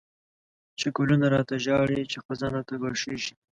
چی 0.79 0.87
ګلونه 0.95 1.25
ړاته 1.33 1.55
ژاړی، 1.65 2.01
چی 2.11 2.17
خزان 2.25 2.51
راته 2.55 2.73
ګواښيږی 2.81 3.33